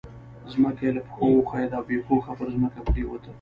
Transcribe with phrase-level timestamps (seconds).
[0.51, 3.29] ځمکه يې له پښو وښوېده او بې هوښه پر ځمکه پرېوته.